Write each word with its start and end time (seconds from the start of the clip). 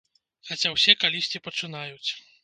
Хаця 0.51 0.69
ўсе 0.75 0.95
калісьці 1.03 1.41
пачынаюць. 1.49 2.09